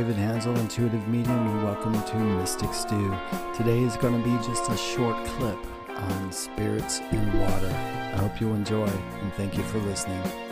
David 0.00 0.16
Hansel, 0.16 0.56
Intuitive 0.56 1.06
Medium, 1.08 1.46
and 1.46 1.62
welcome 1.62 1.92
to 1.92 2.16
Mystic 2.16 2.72
Stew. 2.72 3.14
Today 3.54 3.80
is 3.80 3.98
going 3.98 4.18
to 4.18 4.26
be 4.26 4.34
just 4.46 4.70
a 4.70 4.76
short 4.78 5.22
clip 5.26 5.58
on 5.94 6.32
spirits 6.32 7.00
in 7.12 7.38
water. 7.38 7.68
I 7.68 8.16
hope 8.16 8.40
you 8.40 8.48
enjoy, 8.54 8.86
and 8.86 9.30
thank 9.34 9.58
you 9.58 9.62
for 9.64 9.76
listening. 9.80 10.49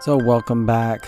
So, 0.00 0.16
welcome 0.16 0.64
back. 0.64 1.06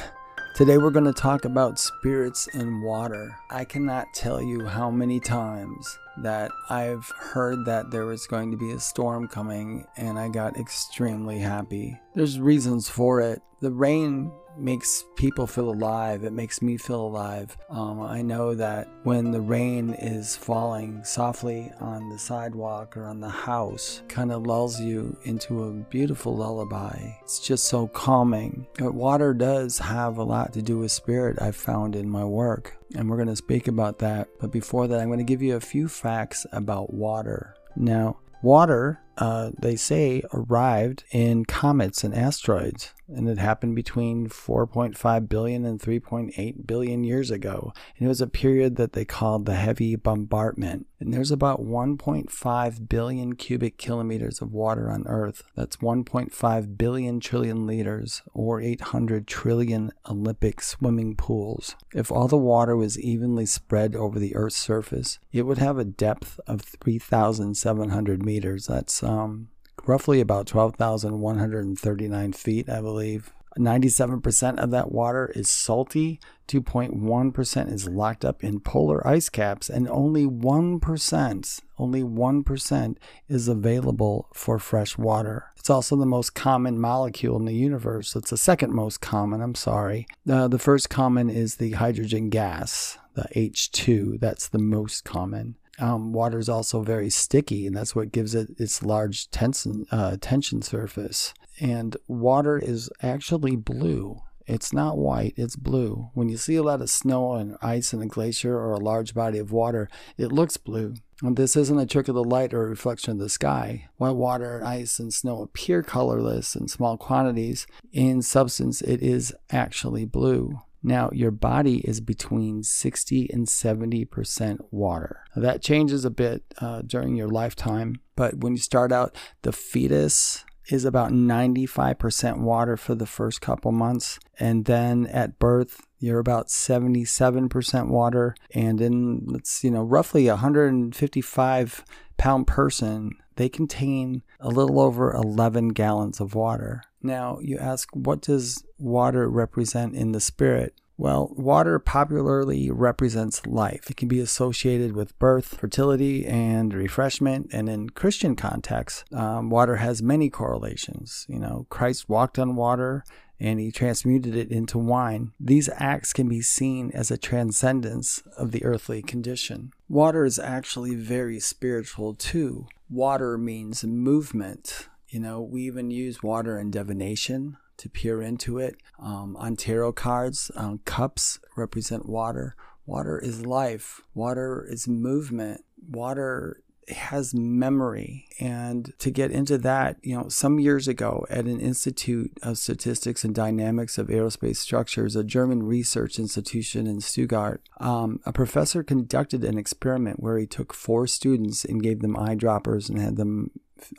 Today, 0.55 0.77
we're 0.77 0.91
going 0.91 1.06
to 1.06 1.14
talk 1.14 1.46
about 1.46 1.78
spirits 1.78 2.46
in 2.48 2.82
water. 2.82 3.34
I 3.48 3.65
cannot 3.65 4.12
tell 4.12 4.42
you 4.42 4.66
how 4.66 4.91
many 4.91 5.18
times 5.18 5.98
that 6.18 6.51
I've 6.68 7.10
heard 7.18 7.65
that 7.65 7.91
there 7.91 8.05
was 8.05 8.27
going 8.27 8.51
to 8.51 8.59
be 8.59 8.73
a 8.73 8.78
storm 8.78 9.28
coming, 9.28 9.87
and 9.96 10.18
I 10.18 10.28
got 10.28 10.59
extremely 10.59 11.38
happy. 11.38 11.98
There's 12.15 12.38
reasons 12.38 12.91
for 12.91 13.23
it. 13.23 13.41
The 13.60 13.70
rain 13.70 14.30
makes 14.59 15.05
people 15.16 15.47
feel 15.47 15.70
alive. 15.70 16.24
It 16.24 16.33
makes 16.33 16.62
me 16.62 16.77
feel 16.77 17.01
alive. 17.01 17.56
Um, 17.70 18.01
I 18.01 18.23
know 18.23 18.54
that 18.54 18.88
when 19.02 19.30
the 19.30 19.40
rain 19.40 19.95
is 19.95 20.37
falling 20.37 21.02
softly 21.04 21.71
on 21.80 22.09
the 22.09 22.18
sidewalk 22.18 22.96
or 22.96 23.07
on 23.07 23.21
the 23.21 23.29
house, 23.29 24.02
kind 24.09 24.32
of 24.32 24.46
lulls 24.46 24.80
you 24.80 25.16
into 25.24 25.65
a 25.65 25.73
beautiful 25.73 26.37
lullaby. 26.37 27.13
It's 27.23 27.41
just 27.41 27.65
so 27.65 27.88
calming. 27.88 28.66
But 28.79 28.95
water 28.95 29.35
does 29.35 29.79
have 29.79 30.18
a 30.18 30.24
lot 30.24 30.52
to 30.54 30.63
do 30.63 30.79
with 30.79 30.93
spirit, 30.93 31.41
I've 31.41 31.57
found 31.57 31.96
in 31.96 32.09
my 32.09 32.24
work. 32.24 32.76
And 32.95 33.09
we're 33.09 33.16
going 33.16 33.29
to 33.29 33.37
speak 33.37 33.69
about 33.69 33.98
that. 34.01 34.29
But 34.38 34.51
before 34.51 34.87
that, 34.87 35.01
I'm 35.01 35.09
going 35.09 35.19
to 35.19 35.24
give 35.24 35.43
you 35.43 35.57
a 35.57 35.60
few 35.60 35.88
facts 35.88 36.46
about 36.52 36.93
water. 36.93 37.54
Now, 37.74 38.19
water, 38.43 39.01
uh, 39.16 39.51
they 39.59 39.76
say, 39.76 40.23
arrived 40.35 41.04
in 41.10 41.45
comets 41.45 42.04
and 42.04 42.15
asteroids 42.15 42.93
and 43.08 43.28
it 43.28 43.38
happened 43.38 43.74
between 43.74 44.28
4.5 44.28 45.28
billion 45.28 45.64
and 45.64 45.80
3.8 45.80 46.66
billion 46.66 47.04
years 47.04 47.30
ago. 47.30 47.72
And 47.96 48.06
it 48.06 48.08
was 48.08 48.20
a 48.20 48.26
period 48.26 48.76
that 48.76 48.92
they 48.92 49.04
called 49.04 49.46
the 49.46 49.54
heavy 49.54 49.96
bombardment. 49.96 50.86
And 51.00 51.12
there's 51.12 51.30
about 51.30 51.60
1.5 51.60 52.88
billion 52.88 53.34
cubic 53.34 53.76
kilometers 53.76 54.40
of 54.40 54.52
water 54.52 54.90
on 54.90 55.04
Earth. 55.06 55.42
That's 55.56 55.78
1.5 55.78 56.78
billion 56.78 57.20
trillion 57.20 57.66
liters, 57.66 58.23
or 58.32 58.60
800 58.60 59.26
trillion 59.26 59.92
Olympic 60.08 60.60
swimming 60.60 61.16
pools. 61.16 61.74
If 61.92 62.12
all 62.12 62.28
the 62.28 62.36
water 62.36 62.76
was 62.76 63.00
evenly 63.00 63.46
spread 63.46 63.96
over 63.96 64.19
the 64.19 64.36
Earth's 64.36 64.56
surface, 64.56 65.19
it 65.32 65.42
would 65.42 65.58
have 65.58 65.78
a 65.78 65.84
depth 65.84 66.38
of 66.47 66.60
3,700 66.60 68.25
meters. 68.25 68.66
That's 68.66 69.03
um, 69.03 69.48
roughly 69.87 70.21
about 70.21 70.47
12,139 70.47 72.33
feet, 72.33 72.69
I 72.69 72.81
believe. 72.81 73.33
97% 73.59 74.59
of 74.59 74.71
that 74.71 74.93
water 74.93 75.31
is 75.34 75.49
salty, 75.49 76.21
2.1% 76.49 77.72
is 77.72 77.88
locked 77.88 78.25
up 78.25 78.43
in 78.43 78.60
polar 78.60 79.06
ice 79.06 79.28
caps, 79.28 79.69
and 79.69 79.88
only 79.88 80.25
1%, 80.25 81.60
only 81.78 82.03
1% 82.03 82.97
is 83.28 83.48
available 83.48 84.28
for 84.32 84.59
fresh 84.59 84.97
water. 84.97 85.53
It's 85.56 85.71
also 85.71 85.97
the 85.97 86.06
most 86.06 86.34
common 86.34 86.81
molecule 86.81 87.37
in 87.37 87.44
the 87.44 87.54
universe. 87.54 88.16
It's 88.16 88.31
the 88.31 88.37
second 88.37 88.72
most 88.72 89.00
common, 89.00 89.41
I'm 89.41 89.54
sorry. 89.54 90.06
Uh, 90.28 90.48
the 90.48 90.59
first 90.59 90.91
common 90.91 91.31
is 91.31 91.56
the 91.56 91.72
hydrogen 91.72 92.31
gas, 92.31 92.98
the 93.15 93.28
H2. 93.37 94.19
That's 94.19 94.48
the 94.48 94.59
most 94.59 95.04
common. 95.04 95.56
Um, 95.78 96.12
water 96.12 96.38
is 96.38 96.49
also 96.49 96.83
very 96.83 97.10
sticky, 97.10 97.66
and 97.66 97.77
that's 97.77 97.97
what 97.97 98.12
gives 98.12 98.34
it 98.34 98.50
its 98.59 98.83
large 98.83 99.31
tension, 99.31 99.87
uh, 99.91 100.16
tension 100.21 100.62
surface. 100.62 101.33
And 101.60 101.97
water 102.06 102.59
is 102.59 102.91
actually 103.03 103.56
blue. 103.56 104.21
It's 104.47 104.72
not 104.72 104.99
white, 104.99 105.34
it's 105.37 105.56
blue. 105.56 106.10
When 106.15 106.28
you 106.28 106.37
see 106.37 106.56
a 106.56 106.62
lot 106.62 106.83
of 106.83 106.91
snow 106.91 107.34
and 107.34 107.56
ice 107.62 107.93
in 107.94 108.03
a 108.03 108.06
glacier 108.06 108.56
or 108.56 108.72
a 108.72 108.81
large 108.81 109.15
body 109.15 109.38
of 109.38 109.53
water, 109.53 109.88
it 110.19 110.33
looks 110.33 110.56
blue. 110.56 110.94
And 111.22 111.37
this 111.37 111.55
isn't 111.56 111.78
a 111.78 111.87
trick 111.87 112.09
of 112.09 112.16
the 112.16 112.25
light 112.25 112.53
or 112.53 112.65
a 112.65 112.69
reflection 112.69 113.12
of 113.12 113.19
the 113.19 113.28
sky. 113.28 113.89
While 113.97 114.16
water, 114.16 114.60
ice, 114.65 114.99
and 114.99 115.15
snow 115.15 115.43
appear 115.43 115.83
colorless 115.83 116.56
in 116.56 116.66
small 116.66 116.97
quantities, 116.97 117.66
in 117.93 118.22
substance 118.22 118.83
it 118.83 119.00
is 119.00 119.33
actually 119.50 120.04
blue. 120.04 120.60
Now, 120.82 121.10
your 121.12 121.31
body 121.31 121.78
is 121.78 122.00
between 122.00 122.62
60 122.62 123.31
and 123.32 123.47
70% 123.47 124.59
water. 124.70 125.25
Now, 125.34 125.43
that 125.43 125.62
changes 125.62 126.04
a 126.04 126.10
bit 126.10 126.43
uh, 126.60 126.82
during 126.82 127.15
your 127.15 127.28
lifetime, 127.28 127.97
but 128.16 128.38
when 128.38 128.53
you 128.53 128.59
start 128.59 128.91
out, 128.91 129.16
the 129.42 129.53
fetus 129.53 130.44
is 130.68 130.84
about 130.84 131.10
95% 131.12 132.38
water 132.38 132.76
for 132.76 132.94
the 132.94 133.06
first 133.06 133.40
couple 133.40 133.72
months. 133.72 134.18
And 134.38 134.64
then 134.64 135.06
at 135.06 135.38
birth, 135.38 135.86
you're 135.98 136.18
about 136.18 136.48
77% 136.48 137.88
water. 137.88 138.34
And 138.54 138.80
in, 138.80 139.24
let's, 139.26 139.62
you 139.64 139.70
know, 139.70 139.82
roughly 139.82 140.28
155 140.28 141.84
pound 142.16 142.46
person, 142.46 143.12
they 143.36 143.48
contain 143.48 144.22
a 144.38 144.48
little 144.48 144.80
over 144.80 145.12
11 145.12 145.70
gallons 145.70 146.20
of 146.20 146.34
water. 146.34 146.82
Now, 147.02 147.38
you 147.40 147.58
ask, 147.58 147.88
what 147.92 148.20
does 148.20 148.62
water 148.78 149.28
represent 149.28 149.94
in 149.96 150.12
the 150.12 150.20
spirit? 150.20 150.74
Well, 150.97 151.32
water 151.36 151.78
popularly 151.78 152.70
represents 152.70 153.47
life. 153.47 153.91
It 153.91 153.97
can 153.97 154.08
be 154.08 154.20
associated 154.20 154.94
with 154.94 155.19
birth, 155.19 155.58
fertility, 155.58 156.26
and 156.26 156.72
refreshment. 156.72 157.48
And 157.53 157.69
in 157.69 157.91
Christian 157.91 158.36
context, 158.36 159.04
um, 159.12 159.50
water 159.50 159.76
has 159.76 160.03
many 160.03 160.30
correlations. 160.30 161.26
You 161.28 161.38
know, 161.38 161.66
Christ 161.70 162.08
walked 162.08 162.38
on 162.38 162.56
water 162.56 163.04
and 163.41 163.58
he 163.58 163.72
transmuted 163.72 164.36
it 164.36 164.53
into 164.53 164.78
wine. 164.78 165.32
These 165.41 165.69
acts 165.75 166.12
can 166.12 166.28
be 166.28 166.42
seen 166.42 166.92
as 166.94 167.10
a 167.10 167.19
transcendence 167.19 168.22
of 168.36 168.53
the 168.53 168.64
earthly 168.64 169.03
condition. 169.03 169.72
Water 169.88 170.24
is 170.24 170.38
actually 170.38 170.94
very 170.94 171.41
spiritual 171.41 172.14
too. 172.14 172.66
Water 172.88 173.36
means 173.36 173.82
movement. 173.82 174.88
You 175.09 175.19
know, 175.19 175.42
we 175.42 175.62
even 175.62 175.91
use 175.91 176.22
water 176.22 176.59
in 176.59 176.70
divination 176.70 177.56
to 177.82 177.88
peer 177.88 178.22
into 178.22 178.59
it. 178.59 178.76
Um, 178.98 179.37
on 179.37 179.56
tarot 179.56 179.94
cards, 179.94 180.50
um, 180.54 180.78
cups 180.84 181.41
represent 181.56 182.09
water. 182.09 182.54
Water 182.87 183.19
is 183.19 183.44
life. 183.44 184.00
Water 184.15 184.65
is 184.69 184.87
movement. 184.87 185.65
Water 185.88 186.62
has 186.88 187.34
memory. 187.34 188.26
And 188.38 188.92
to 188.98 189.10
get 189.10 189.31
into 189.31 189.59
that, 189.59 189.97
you 190.03 190.16
know, 190.16 190.28
some 190.28 190.60
years 190.60 190.87
ago 190.87 191.26
at 191.28 191.47
an 191.47 191.60
Institute 191.60 192.32
of 192.42 192.59
Statistics 192.59 193.25
and 193.25 193.34
Dynamics 193.34 193.98
of 193.98 194.09
Aerospace 194.09 194.56
Structures, 194.56 195.16
a 195.16 195.25
German 195.25 195.65
research 195.65 196.19
institution 196.19 196.87
in 196.87 197.00
Stuttgart, 197.00 197.62
um, 197.78 198.21
a 198.25 198.32
professor 198.32 198.82
conducted 198.82 199.44
an 199.44 199.59
experiment 199.59 200.21
where 200.21 200.38
he 200.38 200.47
took 200.47 200.72
four 200.72 201.06
students 201.06 201.65
and 201.65 201.82
gave 201.82 202.00
them 202.00 202.15
eyedroppers 202.15 202.88
and 202.88 203.00
had 203.00 203.16
them 203.16 203.50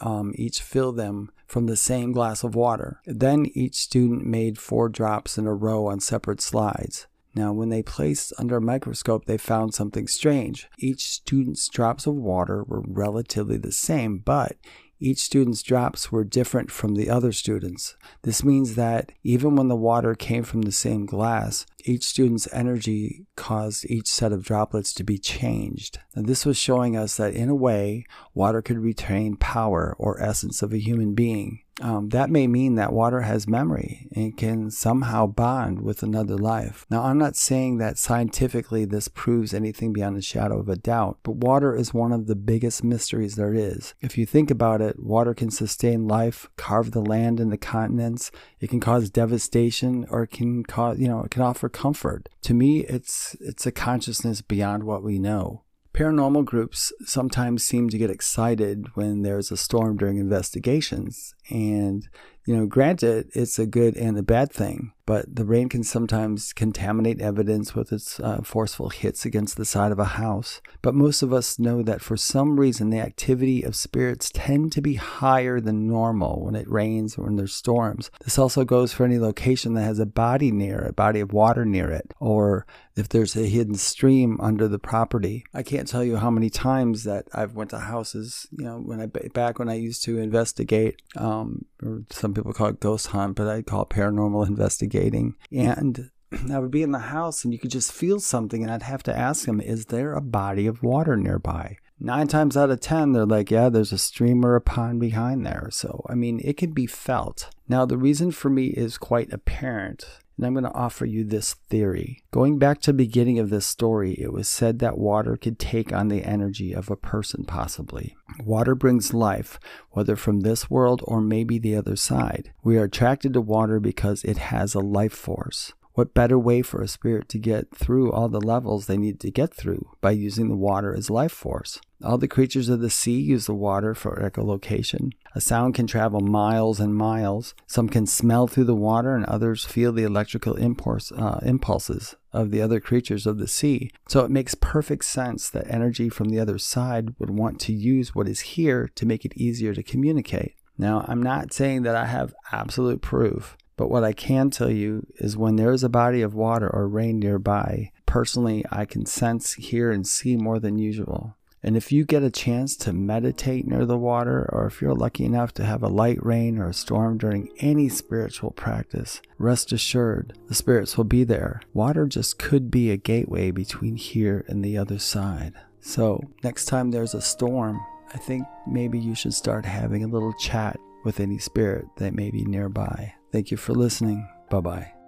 um, 0.01 0.33
each 0.35 0.61
fill 0.61 0.91
them 0.91 1.31
from 1.47 1.65
the 1.67 1.77
same 1.77 2.11
glass 2.11 2.43
of 2.43 2.55
water. 2.55 2.99
Then 3.05 3.45
each 3.53 3.75
student 3.75 4.25
made 4.25 4.57
four 4.57 4.89
drops 4.89 5.37
in 5.37 5.47
a 5.47 5.53
row 5.53 5.87
on 5.87 5.99
separate 5.99 6.41
slides. 6.41 7.07
Now, 7.35 7.51
when 7.51 7.69
they 7.69 7.81
placed 7.81 8.31
under 8.37 8.57
a 8.57 8.61
microscope, 8.61 9.25
they 9.25 9.37
found 9.37 9.73
something 9.73 10.07
strange. 10.07 10.67
Each 10.77 11.09
student's 11.09 11.67
drops 11.67 12.05
of 12.05 12.13
water 12.13 12.63
were 12.63 12.83
relatively 12.85 13.57
the 13.57 13.71
same, 13.71 14.19
but 14.19 14.55
each 14.99 15.19
student's 15.19 15.61
drops 15.63 16.13
were 16.13 16.23
different 16.23 16.71
from 16.71 16.95
the 16.95 17.09
other 17.09 17.33
students. 17.33 17.97
This 18.21 18.41
means 18.41 18.75
that 18.75 19.11
even 19.21 19.57
when 19.57 19.67
the 19.67 19.75
water 19.75 20.15
came 20.15 20.43
from 20.43 20.61
the 20.61 20.71
same 20.71 21.05
glass, 21.05 21.65
each 21.83 22.05
student's 22.05 22.47
energy 22.53 23.25
caused 23.35 23.85
each 23.89 24.07
set 24.07 24.31
of 24.31 24.45
droplets 24.45 24.93
to 24.93 25.03
be 25.03 25.17
changed. 25.17 25.99
And 26.15 26.25
this 26.25 26.45
was 26.45 26.57
showing 26.57 26.95
us 26.95 27.17
that 27.17 27.33
in 27.33 27.49
a 27.49 27.55
way, 27.55 28.05
water 28.33 28.61
could 28.61 28.79
retain 28.79 29.35
power 29.35 29.95
or 29.97 30.21
essence 30.21 30.61
of 30.61 30.73
a 30.73 30.79
human 30.79 31.13
being 31.13 31.63
um, 31.81 32.09
that 32.09 32.29
may 32.29 32.45
mean 32.45 32.75
that 32.75 32.93
water 32.93 33.21
has 33.21 33.47
memory 33.47 34.07
and 34.15 34.37
can 34.37 34.69
somehow 34.69 35.25
bond 35.25 35.81
with 35.81 36.03
another 36.03 36.37
life. 36.37 36.85
Now, 36.89 37.03
I'm 37.03 37.17
not 37.17 37.35
saying 37.35 37.79
that 37.79 37.97
scientifically 37.97 38.85
this 38.85 39.07
proves 39.07 39.53
anything 39.53 39.91
beyond 39.91 40.17
a 40.17 40.21
shadow 40.21 40.59
of 40.59 40.69
a 40.69 40.75
doubt, 40.75 41.17
but 41.23 41.37
water 41.37 41.75
is 41.75 41.93
one 41.93 42.11
of 42.11 42.27
the 42.27 42.35
biggest 42.35 42.83
mysteries 42.83 43.35
there 43.35 43.55
is. 43.55 43.95
If 44.01 44.17
you 44.19 44.25
think 44.27 44.51
about 44.51 44.81
it, 44.81 44.99
water 44.99 45.33
can 45.33 45.49
sustain 45.49 46.07
life, 46.07 46.47
carve 46.57 46.91
the 46.91 47.01
land 47.01 47.39
and 47.39 47.51
the 47.51 47.57
continents, 47.57 48.29
it 48.59 48.69
can 48.69 48.79
cause 48.79 49.09
devastation, 49.09 50.05
or 50.09 50.23
it 50.23 50.31
can 50.31 50.63
cause, 50.63 50.99
you 50.99 51.07
know, 51.07 51.23
it 51.23 51.31
can 51.31 51.41
offer 51.41 51.69
comfort. 51.69 52.29
To 52.43 52.53
me, 52.53 52.81
it's 52.81 53.35
it's 53.39 53.65
a 53.65 53.71
consciousness 53.71 54.41
beyond 54.41 54.83
what 54.83 55.03
we 55.03 55.17
know. 55.17 55.62
Paranormal 55.93 56.43
groups 56.43 56.91
sometimes 57.05 57.63
seem 57.63 57.87
to 57.89 57.99
get 57.99 58.09
excited 58.09 58.87
when 58.95 59.21
there's 59.21 59.51
a 59.51 59.57
storm 59.57 59.95
during 59.95 60.17
investigations. 60.17 61.35
And, 61.49 62.07
you 62.45 62.55
know, 62.55 62.65
granted, 62.65 63.29
it's 63.33 63.59
a 63.59 63.65
good 63.65 63.95
and 63.95 64.17
a 64.17 64.23
bad 64.23 64.51
thing 64.51 64.93
but 65.05 65.35
the 65.35 65.45
rain 65.45 65.67
can 65.69 65.83
sometimes 65.83 66.53
contaminate 66.53 67.21
evidence 67.21 67.75
with 67.75 67.91
its 67.91 68.19
uh, 68.19 68.41
forceful 68.41 68.89
hits 68.89 69.25
against 69.25 69.57
the 69.57 69.65
side 69.65 69.91
of 69.91 69.99
a 69.99 70.05
house. 70.05 70.61
But 70.81 70.95
most 70.95 71.21
of 71.21 71.33
us 71.33 71.59
know 71.59 71.83
that 71.83 72.01
for 72.01 72.15
some 72.15 72.59
reason 72.59 72.89
the 72.89 72.99
activity 72.99 73.63
of 73.63 73.75
spirits 73.75 74.31
tend 74.33 74.71
to 74.73 74.81
be 74.81 74.95
higher 74.95 75.59
than 75.59 75.87
normal 75.87 76.45
when 76.45 76.55
it 76.55 76.69
rains 76.69 77.17
or 77.17 77.25
when 77.25 77.35
there's 77.35 77.53
storms. 77.53 78.11
This 78.23 78.39
also 78.39 78.63
goes 78.63 78.93
for 78.93 79.03
any 79.03 79.19
location 79.19 79.73
that 79.73 79.83
has 79.83 79.99
a 79.99 80.05
body 80.05 80.51
near 80.51 80.79
a 80.79 80.93
body 80.93 81.19
of 81.19 81.33
water 81.33 81.65
near 81.65 81.91
it, 81.91 82.13
or 82.19 82.65
if 82.95 83.09
there's 83.09 83.35
a 83.35 83.47
hidden 83.47 83.75
stream 83.75 84.39
under 84.39 84.67
the 84.67 84.79
property. 84.79 85.43
I 85.53 85.63
can't 85.63 85.87
tell 85.87 86.03
you 86.03 86.17
how 86.17 86.29
many 86.29 86.49
times 86.49 87.03
that 87.03 87.27
I've 87.33 87.55
went 87.55 87.71
to 87.71 87.79
houses, 87.79 88.47
you 88.51 88.65
know, 88.65 88.77
when 88.77 89.01
I 89.01 89.07
back 89.07 89.59
when 89.59 89.69
I 89.69 89.75
used 89.75 90.03
to 90.03 90.19
investigate, 90.19 91.01
um, 91.17 91.32
Um, 91.41 91.65
or 91.81 92.03
some 92.09 92.33
people 92.33 92.53
call 92.53 92.67
it 92.67 92.79
ghost 92.79 93.07
hunt, 93.07 93.35
but 93.35 93.47
I 93.47 93.61
call 93.61 93.83
it 93.83 93.89
paranormal 93.89 94.47
investigating. 94.47 95.35
And 95.51 96.09
I 96.51 96.59
would 96.59 96.71
be 96.71 96.83
in 96.83 96.91
the 96.91 96.99
house 96.99 97.43
and 97.43 97.53
you 97.53 97.59
could 97.59 97.71
just 97.71 97.91
feel 97.91 98.19
something, 98.19 98.63
and 98.63 98.71
I'd 98.71 98.83
have 98.83 99.03
to 99.03 99.17
ask 99.17 99.45
them, 99.45 99.61
Is 99.61 99.87
there 99.87 100.13
a 100.13 100.21
body 100.21 100.67
of 100.67 100.83
water 100.83 101.17
nearby? 101.17 101.77
Nine 101.99 102.27
times 102.27 102.57
out 102.57 102.71
of 102.71 102.79
ten, 102.79 103.11
they're 103.11 103.25
like, 103.25 103.51
Yeah, 103.51 103.69
there's 103.69 103.93
a 103.93 103.97
stream 103.97 104.45
or 104.45 104.55
a 104.55 104.61
pond 104.61 104.99
behind 104.99 105.45
there. 105.45 105.69
So, 105.71 106.05
I 106.09 106.15
mean, 106.15 106.41
it 106.43 106.57
can 106.57 106.71
be 106.71 106.87
felt. 106.87 107.49
Now, 107.67 107.85
the 107.85 107.97
reason 107.97 108.31
for 108.31 108.49
me 108.49 108.67
is 108.67 108.97
quite 108.97 109.31
apparent 109.31 110.05
and 110.37 110.45
I'm 110.45 110.53
going 110.53 110.63
to 110.63 110.73
offer 110.73 111.05
you 111.05 111.23
this 111.23 111.53
theory. 111.53 112.23
Going 112.31 112.57
back 112.57 112.81
to 112.81 112.91
the 112.91 112.97
beginning 112.97 113.39
of 113.39 113.49
this 113.49 113.65
story, 113.65 114.13
it 114.13 114.33
was 114.33 114.47
said 114.47 114.79
that 114.79 114.97
water 114.97 115.37
could 115.37 115.59
take 115.59 115.93
on 115.93 116.07
the 116.07 116.23
energy 116.23 116.73
of 116.73 116.89
a 116.89 116.95
person, 116.95 117.43
possibly. 117.45 118.15
Water 118.43 118.75
brings 118.75 119.13
life, 119.13 119.59
whether 119.91 120.15
from 120.15 120.39
this 120.39 120.69
world 120.69 121.01
or 121.05 121.21
maybe 121.21 121.59
the 121.59 121.75
other 121.75 121.95
side. 121.95 122.51
We 122.63 122.77
are 122.77 122.85
attracted 122.85 123.33
to 123.33 123.41
water 123.41 123.79
because 123.79 124.23
it 124.23 124.37
has 124.37 124.73
a 124.73 124.79
life 124.79 125.13
force. 125.13 125.73
What 125.93 126.15
better 126.15 126.39
way 126.39 126.63
for 126.63 126.81
a 126.81 126.87
spirit 126.87 127.29
to 127.29 127.37
get 127.37 127.75
through 127.75 128.11
all 128.11 128.27
the 128.27 128.41
levels 128.41 128.87
they 128.87 128.97
need 128.97 129.19
to 129.19 129.29
get 129.29 129.53
through 129.53 129.91
by 130.01 130.11
using 130.11 130.49
the 130.49 130.55
water 130.55 130.95
as 130.95 131.11
life 131.11 131.31
force? 131.31 131.79
All 132.03 132.17
the 132.17 132.27
creatures 132.27 132.67
of 132.67 132.81
the 132.81 132.89
sea 132.89 133.17
use 133.19 133.45
the 133.45 133.53
water 133.53 133.95
for 133.95 134.17
echolocation. 134.17 135.13
A 135.35 135.39
sound 135.39 135.73
can 135.73 135.87
travel 135.87 136.19
miles 136.19 136.81
and 136.81 136.93
miles. 136.93 137.55
Some 137.65 137.87
can 137.87 138.05
smell 138.05 138.45
through 138.45 138.65
the 138.65 138.75
water, 138.75 139.15
and 139.15 139.25
others 139.25 139.63
feel 139.63 139.93
the 139.93 140.03
electrical 140.03 140.55
impulse, 140.55 141.13
uh, 141.13 141.39
impulses 141.43 142.15
of 142.33 142.51
the 142.51 142.61
other 142.61 142.81
creatures 142.81 143.25
of 143.25 143.37
the 143.37 143.47
sea. 143.47 143.89
So 144.09 144.25
it 144.25 144.31
makes 144.31 144.53
perfect 144.53 145.05
sense 145.05 145.49
that 145.51 145.69
energy 145.69 146.09
from 146.09 146.27
the 146.27 146.39
other 146.39 146.57
side 146.57 147.17
would 147.19 147.29
want 147.29 147.61
to 147.61 147.73
use 147.73 148.13
what 148.13 148.27
is 148.27 148.41
here 148.41 148.89
to 148.95 149.05
make 149.05 149.23
it 149.23 149.37
easier 149.37 149.73
to 149.73 149.81
communicate. 149.81 150.55
Now, 150.77 151.05
I'm 151.07 151.23
not 151.23 151.53
saying 151.53 151.83
that 151.83 151.95
I 151.95 152.05
have 152.05 152.33
absolute 152.51 153.01
proof, 153.01 153.55
but 153.77 153.89
what 153.89 154.03
I 154.03 154.11
can 154.11 154.49
tell 154.49 154.69
you 154.69 155.07
is 155.19 155.37
when 155.37 155.55
there 155.55 155.71
is 155.71 155.83
a 155.83 155.89
body 155.89 156.21
of 156.21 156.35
water 156.35 156.69
or 156.69 156.87
rain 156.87 157.19
nearby, 157.19 157.91
personally, 158.05 158.65
I 158.71 158.85
can 158.85 159.05
sense, 159.05 159.53
hear, 159.53 159.89
and 159.91 160.05
see 160.05 160.35
more 160.35 160.59
than 160.59 160.77
usual. 160.77 161.37
And 161.63 161.77
if 161.77 161.91
you 161.91 162.03
get 162.03 162.23
a 162.23 162.29
chance 162.29 162.75
to 162.77 162.91
meditate 162.91 163.65
near 163.65 163.85
the 163.85 163.97
water, 163.97 164.49
or 164.51 164.65
if 164.67 164.81
you're 164.81 164.93
lucky 164.93 165.23
enough 165.23 165.53
to 165.53 165.63
have 165.63 165.81
a 165.81 165.87
light 165.87 166.23
rain 166.23 166.59
or 166.59 166.67
a 166.67 166.73
storm 166.73 167.17
during 167.17 167.49
any 167.59 167.87
spiritual 167.87 168.51
practice, 168.51 169.21
rest 169.37 169.71
assured 169.71 170.37
the 170.47 170.55
spirits 170.55 170.97
will 170.97 171.05
be 171.05 171.23
there. 171.23 171.61
Water 171.73 172.05
just 172.05 172.37
could 172.37 172.69
be 172.69 172.91
a 172.91 172.97
gateway 172.97 173.51
between 173.51 173.95
here 173.95 174.43
and 174.49 174.63
the 174.63 174.77
other 174.77 174.99
side. 174.99 175.53
So, 175.79 176.21
next 176.43 176.65
time 176.65 176.91
there's 176.91 177.13
a 177.13 177.21
storm, 177.21 177.79
I 178.13 178.17
think 178.17 178.45
maybe 178.67 178.99
you 178.99 179.15
should 179.15 179.33
start 179.33 179.65
having 179.65 180.03
a 180.03 180.07
little 180.07 180.33
chat 180.33 180.77
with 181.03 181.19
any 181.19 181.39
spirit 181.39 181.85
that 181.97 182.13
may 182.13 182.29
be 182.29 182.45
nearby. 182.45 183.13
Thank 183.31 183.51
you 183.51 183.57
for 183.57 183.73
listening. 183.73 184.27
Bye 184.49 184.61
bye. 184.61 185.02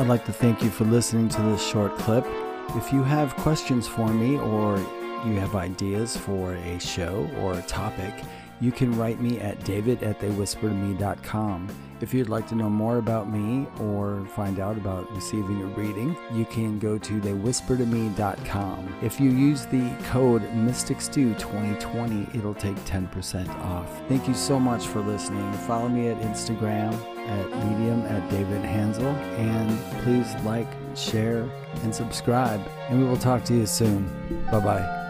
I'd 0.00 0.06
like 0.06 0.24
to 0.24 0.32
thank 0.32 0.62
you 0.62 0.70
for 0.70 0.84
listening 0.84 1.28
to 1.28 1.42
this 1.42 1.64
short 1.64 1.96
clip. 1.98 2.26
If 2.70 2.92
you 2.92 3.02
have 3.02 3.36
questions 3.36 3.86
for 3.86 4.08
me 4.08 4.38
or 4.38 4.78
you 5.26 5.38
have 5.38 5.54
ideas 5.54 6.16
for 6.16 6.54
a 6.54 6.78
show 6.80 7.28
or 7.38 7.54
a 7.54 7.62
topic, 7.62 8.14
you 8.60 8.72
can 8.72 8.96
write 8.96 9.20
me 9.20 9.40
at 9.40 9.64
david 9.64 10.02
at 10.02 10.20
theywhispertome.com. 10.20 11.68
If 12.00 12.14
you'd 12.14 12.30
like 12.30 12.48
to 12.48 12.54
know 12.54 12.70
more 12.70 12.96
about 12.96 13.30
me 13.30 13.66
or 13.78 14.24
find 14.34 14.58
out 14.58 14.78
about 14.78 15.10
receiving 15.14 15.60
a 15.62 15.66
reading, 15.66 16.16
you 16.32 16.46
can 16.46 16.78
go 16.78 16.96
to 16.96 17.20
theywhispertome.com. 17.20 18.94
If 19.02 19.20
you 19.20 19.30
use 19.30 19.66
the 19.66 19.94
code 20.04 20.42
MysticStew2020, 20.54 22.34
it'll 22.34 22.54
take 22.54 22.76
10% 22.86 23.48
off. 23.60 24.02
Thank 24.08 24.26
you 24.26 24.34
so 24.34 24.58
much 24.58 24.86
for 24.86 25.00
listening. 25.00 25.52
Follow 25.66 25.88
me 25.88 26.08
at 26.08 26.16
Instagram 26.22 26.94
at 27.28 27.50
Medium 27.68 28.00
at 28.02 28.28
David 28.30 28.64
Hansel, 28.64 29.06
and 29.06 30.02
please 30.02 30.34
like, 30.42 30.68
share, 30.96 31.50
and 31.82 31.94
subscribe. 31.94 32.60
And 32.88 33.00
we 33.00 33.06
will 33.06 33.18
talk 33.18 33.44
to 33.44 33.54
you 33.54 33.66
soon. 33.66 34.08
Bye 34.50 34.60
bye. 34.60 35.09